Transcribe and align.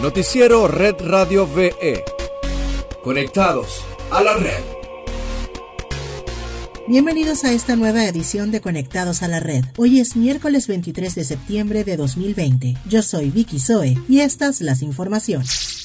Noticiero 0.00 0.66
Red 0.66 0.94
Radio 1.00 1.46
VE. 1.46 2.02
Conectados 3.04 3.82
a 4.10 4.22
la 4.22 4.32
red. 4.32 4.62
Bienvenidos 6.88 7.44
a 7.44 7.52
esta 7.52 7.76
nueva 7.76 8.06
edición 8.06 8.50
de 8.50 8.62
Conectados 8.62 9.22
a 9.22 9.28
la 9.28 9.40
Red. 9.40 9.66
Hoy 9.76 10.00
es 10.00 10.16
miércoles 10.16 10.68
23 10.68 11.14
de 11.14 11.24
septiembre 11.24 11.84
de 11.84 11.98
2020. 11.98 12.78
Yo 12.88 13.02
soy 13.02 13.28
Vicky 13.28 13.60
Zoe 13.60 13.98
y 14.08 14.20
estas 14.20 14.62
las 14.62 14.80
informaciones. 14.80 15.79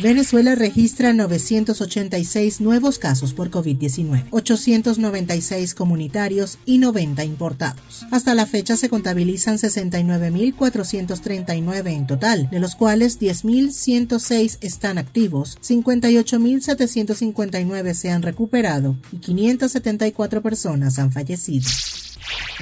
Venezuela 0.00 0.54
registra 0.54 1.12
986 1.12 2.62
nuevos 2.62 2.98
casos 2.98 3.34
por 3.34 3.50
COVID-19, 3.50 4.28
896 4.30 5.74
comunitarios 5.74 6.56
y 6.64 6.78
90 6.78 7.22
importados. 7.24 8.06
Hasta 8.10 8.34
la 8.34 8.46
fecha 8.46 8.78
se 8.78 8.88
contabilizan 8.88 9.58
69.439 9.58 11.92
en 11.92 12.06
total, 12.06 12.48
de 12.50 12.60
los 12.60 12.76
cuales 12.76 13.20
10.106 13.20 14.56
están 14.62 14.96
activos, 14.96 15.58
58.759 15.60 17.92
se 17.92 18.10
han 18.10 18.22
recuperado 18.22 18.96
y 19.12 19.18
574 19.18 20.40
personas 20.40 20.98
han 20.98 21.12
fallecido. 21.12 21.68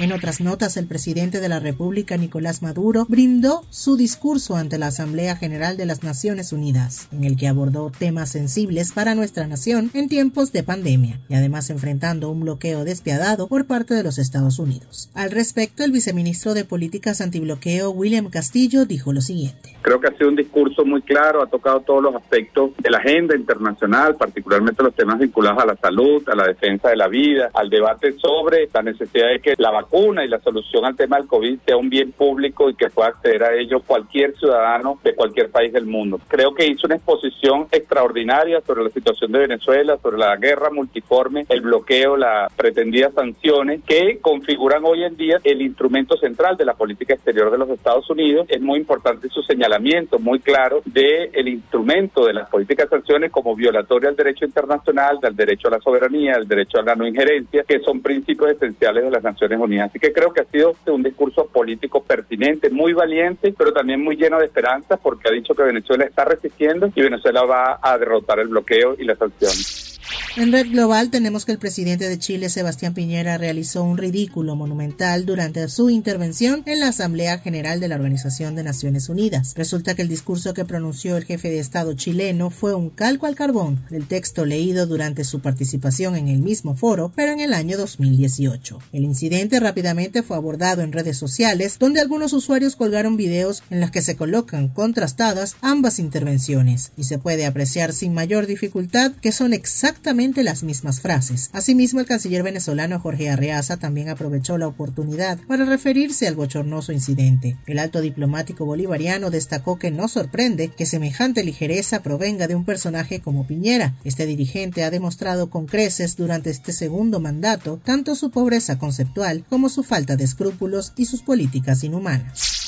En 0.01 0.13
otras 0.13 0.41
notas, 0.41 0.77
el 0.77 0.87
presidente 0.87 1.41
de 1.41 1.49
la 1.49 1.59
República, 1.59 2.17
Nicolás 2.17 2.63
Maduro, 2.63 3.05
brindó 3.09 3.63
su 3.69 3.97
discurso 3.97 4.55
ante 4.55 4.79
la 4.79 4.87
Asamblea 4.87 5.35
General 5.35 5.77
de 5.77 5.87
las 5.87 6.05
Naciones 6.05 6.53
Unidas, 6.53 7.09
en 7.11 7.25
el 7.25 7.37
que 7.37 7.49
abordó 7.49 7.91
temas 7.91 8.31
sensibles 8.31 8.93
para 8.93 9.17
nuestra 9.17 9.49
nación 9.49 9.91
en 9.95 10.09
tiempos 10.09 10.53
de 10.53 10.63
pandemia, 10.63 11.19
y 11.29 11.35
además 11.35 11.69
enfrentando 11.71 12.31
un 12.31 12.39
bloqueo 12.39 12.85
despiadado 12.85 13.49
por 13.49 13.67
parte 13.67 13.95
de 13.95 14.05
los 14.05 14.19
Estados 14.19 14.61
Unidos. 14.61 15.11
Al 15.15 15.33
respecto, 15.33 15.83
el 15.83 15.91
viceministro 15.91 16.55
de 16.55 16.65
Políticas 16.65 17.21
Antibloqueo, 17.21 17.91
William 17.91 18.31
Castillo, 18.31 18.85
dijo 18.85 19.13
lo 19.13 19.21
siguiente. 19.21 19.75
Creo 19.83 20.01
que 20.01 20.07
ha 20.07 20.17
sido 20.17 20.29
un 20.29 20.37
discurso 20.37 20.85
muy 20.85 21.03
claro, 21.03 21.43
ha 21.43 21.47
tocado 21.49 21.81
todos 21.81 22.05
los 22.05 22.15
aspectos 22.15 22.71
de 22.79 22.89
la 22.89 22.99
agenda 22.99 23.35
internacional, 23.35 24.15
particularmente 24.15 24.81
los 24.81 24.95
temas 24.95 25.19
vinculados 25.19 25.61
a 25.61 25.67
la 25.67 25.77
salud, 25.77 26.23
a 26.29 26.37
la 26.37 26.45
defensa 26.45 26.89
de 26.89 26.97
la 26.97 27.09
vida, 27.09 27.51
al 27.53 27.69
debate 27.69 28.17
sobre 28.17 28.69
la 28.73 28.83
necesidad 28.83 29.27
de 29.31 29.41
que 29.41 29.55
la 29.59 29.73
vacuna 29.73 29.88
y 29.93 30.29
la 30.29 30.41
solución 30.41 30.85
al 30.85 30.97
tema 30.97 31.17
del 31.17 31.27
COVID 31.27 31.59
sea 31.67 31.77
un 31.77 31.89
bien 31.89 32.13
público 32.13 32.69
y 32.69 32.75
que 32.75 32.91
pueda 32.91 33.09
acceder 33.09 33.43
a 33.43 33.55
ello 33.55 33.81
cualquier 33.81 34.37
ciudadano 34.37 34.99
de 35.03 35.15
cualquier 35.15 35.51
país 35.51 35.73
del 35.73 35.87
mundo. 35.87 36.21
Creo 36.29 36.55
que 36.55 36.67
hizo 36.67 36.87
una 36.87 36.97
exposición 36.97 37.67
extraordinaria 37.73 38.61
sobre 38.61 38.85
la 38.85 38.91
situación 38.91 39.33
de 39.33 39.41
Venezuela, 39.41 39.99
sobre 40.03 40.19
la 40.19 40.37
guerra 40.37 40.71
multiforme, 40.71 41.47
el 41.49 41.63
bloqueo, 41.63 42.17
las 42.17 42.53
pretendidas 42.53 43.15
sanciones 43.15 43.81
que 43.87 44.19
configuran 44.21 44.85
hoy 44.85 45.05
en 45.05 45.17
día 45.17 45.41
el 45.45 45.63
instrumento 45.63 46.17
central 46.17 46.57
de 46.57 46.65
la 46.65 46.75
política 46.75 47.15
exterior 47.15 47.51
de 47.51 47.59
los 47.59 47.71
Estados 47.71 48.09
Unidos. 48.11 48.47
Es 48.49 48.61
muy 48.61 48.79
importante 48.79 49.29
su 49.29 49.43
señalamiento 49.43 50.19
muy 50.19 50.41
claro 50.41 50.83
del 50.85 51.31
el 51.33 51.49
instrumento 51.49 52.27
de 52.27 52.35
las 52.35 52.49
políticas 52.49 52.91
de 52.91 52.99
sanciones 52.99 53.31
como 53.31 53.55
violatorio 53.55 54.09
al 54.09 54.17
derecho 54.17 54.45
internacional, 54.45 55.19
del 55.21 55.37
derecho 55.37 55.69
a 55.69 55.73
la 55.73 55.81
soberanía, 55.81 56.35
al 56.35 56.47
derecho 56.47 56.79
a 56.79 56.83
la 56.83 56.95
no 56.95 57.07
injerencia, 57.07 57.65
que 57.65 57.81
son 57.81 58.01
principios 58.01 58.51
esenciales 58.51 59.05
de 59.05 59.11
las 59.11 59.23
Naciones 59.23 59.59
Unidas. 59.59 59.78
Así 59.85 59.99
que 59.99 60.13
creo 60.13 60.33
que 60.33 60.41
ha 60.41 60.45
sido 60.45 60.75
un 60.87 61.03
discurso 61.03 61.47
político 61.47 62.03
pertinente, 62.03 62.71
muy 62.71 62.93
valiente, 62.93 63.55
pero 63.57 63.73
también 63.73 64.03
muy 64.03 64.17
lleno 64.17 64.39
de 64.39 64.47
esperanzas 64.47 64.99
porque 65.03 65.29
ha 65.29 65.33
dicho 65.33 65.55
que 65.55 65.63
Venezuela 65.63 66.05
está 66.05 66.25
resistiendo 66.25 66.91
y 66.95 67.03
Venezuela 67.03 67.45
va 67.45 67.79
a 67.83 67.99
derrotar 67.99 68.39
el 68.39 68.49
bloqueo 68.49 68.95
y 68.99 69.05
las 69.05 69.19
sanciones. 69.19 69.88
En 70.37 70.53
Red 70.53 70.71
Global 70.71 71.11
tenemos 71.11 71.45
que 71.45 71.53
el 71.53 71.59
presidente 71.59 72.09
de 72.09 72.19
Chile, 72.19 72.49
Sebastián 72.49 72.95
Piñera, 72.95 73.39
realizó 73.39 73.83
un 73.83 73.97
ridículo 73.97 74.55
monumental 74.55 75.25
durante 75.25 75.69
su 75.69 75.91
intervención 75.91 76.63
en 76.67 76.81
la 76.81 76.89
Asamblea 76.89 77.39
General 77.39 77.81
de 77.81 77.89
la 77.89 77.97
Organización 77.97 78.55
de 78.55 78.63
Naciones 78.63 79.09
Unidas. 79.09 79.55
Resulta 79.57 79.95
que 79.95 80.03
el 80.03 80.09
discurso 80.09 80.55
que 80.55 80.65
pronunció 80.65 81.17
el 81.17 81.25
jefe 81.25 81.51
de 81.51 81.59
Estado 81.59 81.95
chileno 81.95 82.51
fue 82.51 82.75
un 82.75 82.91
calco 82.91 83.27
al 83.27 83.35
carbón 83.35 83.85
del 83.91 84.07
texto 84.07 84.45
leído 84.45 84.87
durante 84.87 85.25
su 85.25 85.41
participación 85.41 86.15
en 86.15 86.29
el 86.29 86.39
mismo 86.39 86.77
foro, 86.77 87.11
pero 87.17 87.33
en 87.33 87.41
el 87.41 87.53
año 87.53 87.77
2018. 87.79 88.79
El 88.93 89.05
incidente 89.05 89.59
rápidamente 89.59 90.23
fue 90.23 90.37
abordado 90.37 90.83
en 90.83 90.93
redes 90.93 91.17
sociales, 91.17 91.79
donde 91.81 92.01
algunos 92.01 92.33
usuarios 92.33 92.77
colgaron 92.77 93.17
videos 93.17 93.63
en 93.71 93.81
los 93.81 93.91
que 93.91 94.03
se 94.03 94.15
colocan 94.15 94.69
contrastadas 94.69 95.57
ambas 95.63 95.99
intervenciones, 95.99 96.93
y 96.97 97.05
se 97.05 97.19
puede 97.19 97.47
apreciar 97.47 97.93
sin 97.93 98.15
mayor 98.15 98.47
dificultad 98.47 99.13
que 99.13 99.33
son 99.33 99.53
exactamente 99.53 100.18
las 100.19 100.65
mismas 100.65 101.01
frases. 101.01 101.49
Asimismo, 101.53 102.01
el 102.01 102.07
canciller 102.07 102.43
venezolano 102.43 102.99
Jorge 102.99 103.31
Arreaza 103.31 103.77
también 103.77 104.09
aprovechó 104.09 104.59
la 104.59 104.67
oportunidad 104.67 105.39
para 105.47 105.65
referirse 105.65 106.27
al 106.27 106.35
bochornoso 106.35 106.93
incidente. 106.93 107.57
El 107.67 107.79
alto 107.79 108.01
diplomático 108.01 108.65
bolivariano 108.65 109.31
destacó 109.31 109.79
que 109.79 109.93
no 109.93 110.09
sorprende 110.09 110.69
que 110.69 110.87
semejante 110.87 111.45
ligereza 111.45 112.03
provenga 112.03 112.49
de 112.49 112.57
un 112.57 112.65
personaje 112.65 113.21
como 113.21 113.47
Piñera. 113.47 113.95
Este 114.03 114.27
dirigente 114.27 114.83
ha 114.83 114.91
demostrado 114.91 115.51
con 115.51 115.67
creces 115.67 116.17
durante 116.17 116.51
este 116.51 116.73
segundo 116.73 117.21
mandato 117.21 117.81
tanto 117.85 118.17
su 118.17 118.31
pobreza 118.31 118.77
conceptual 118.77 119.45
como 119.49 119.69
su 119.69 119.85
falta 119.85 120.17
de 120.17 120.25
escrúpulos 120.25 120.95
y 120.97 121.07
sus 121.07 121.23
políticas 121.23 121.85
inhumanas. 121.85 122.68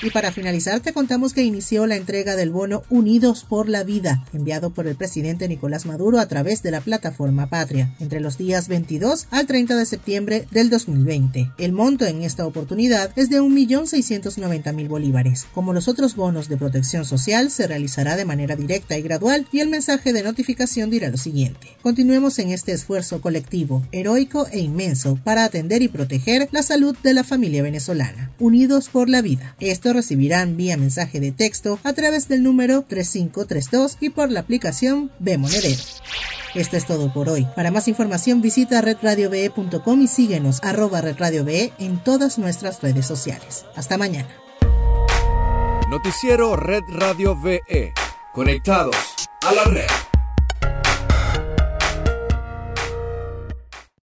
Y 0.00 0.10
para 0.10 0.30
finalizar, 0.30 0.78
te 0.80 0.92
contamos 0.92 1.32
que 1.32 1.42
inició 1.42 1.86
la 1.86 1.96
entrega 1.96 2.36
del 2.36 2.50
bono 2.50 2.84
Unidos 2.88 3.44
por 3.48 3.68
la 3.68 3.82
Vida, 3.82 4.24
enviado 4.32 4.70
por 4.70 4.86
el 4.86 4.94
presidente 4.94 5.48
Nicolás 5.48 5.86
Maduro 5.86 6.20
a 6.20 6.26
través 6.26 6.62
de 6.62 6.70
la 6.70 6.80
plataforma 6.80 7.48
Patria, 7.48 7.92
entre 7.98 8.20
los 8.20 8.38
días 8.38 8.68
22 8.68 9.26
al 9.30 9.46
30 9.46 9.76
de 9.76 9.86
septiembre 9.86 10.46
del 10.52 10.70
2020. 10.70 11.50
El 11.58 11.72
monto 11.72 12.06
en 12.06 12.22
esta 12.22 12.46
oportunidad 12.46 13.10
es 13.16 13.28
de 13.28 13.40
1.690.000 13.42 14.88
bolívares. 14.88 15.46
Como 15.52 15.72
los 15.72 15.88
otros 15.88 16.14
bonos 16.14 16.48
de 16.48 16.56
protección 16.56 17.04
social, 17.04 17.50
se 17.50 17.66
realizará 17.66 18.16
de 18.16 18.24
manera 18.24 18.54
directa 18.54 18.96
y 18.96 19.02
gradual 19.02 19.48
y 19.50 19.60
el 19.60 19.68
mensaje 19.68 20.12
de 20.12 20.22
notificación 20.22 20.90
dirá 20.90 21.08
lo 21.08 21.16
siguiente. 21.16 21.76
Continuemos 21.82 22.38
en 22.38 22.50
este 22.50 22.70
esfuerzo 22.70 23.20
colectivo, 23.20 23.82
heroico 23.90 24.46
e 24.52 24.60
inmenso 24.60 25.18
para 25.24 25.44
atender 25.44 25.82
y 25.82 25.88
proteger 25.88 26.48
la 26.52 26.62
salud 26.62 26.96
de 27.02 27.14
la 27.14 27.24
familia 27.24 27.64
venezolana. 27.64 28.30
Unidos 28.38 28.90
por 28.90 29.08
la 29.08 29.22
Vida. 29.22 29.56
Esto 29.58 29.87
recibirán 29.92 30.56
vía 30.56 30.76
mensaje 30.76 31.20
de 31.20 31.32
texto 31.32 31.78
a 31.84 31.92
través 31.92 32.28
del 32.28 32.42
número 32.42 32.84
3532 32.88 33.98
y 34.00 34.10
por 34.10 34.30
la 34.30 34.40
aplicación 34.40 35.10
Monedero. 35.20 35.82
Esto 36.54 36.76
es 36.76 36.86
todo 36.86 37.12
por 37.12 37.28
hoy. 37.28 37.46
Para 37.54 37.70
más 37.70 37.88
información 37.88 38.40
visita 38.40 38.80
redradiobe.com 38.80 40.02
y 40.02 40.08
síguenos 40.08 40.60
arroba 40.62 41.00
redradiobe 41.00 41.72
en 41.78 42.02
todas 42.02 42.38
nuestras 42.38 42.82
redes 42.82 43.06
sociales. 43.06 43.66
Hasta 43.76 43.98
mañana. 43.98 44.28
Noticiero 45.90 46.56
Red 46.56 46.82
Radio 46.88 47.34
VE. 47.40 47.92
Conectados 48.32 48.96
a 49.42 49.52
la 49.54 49.64
red. 49.64 50.07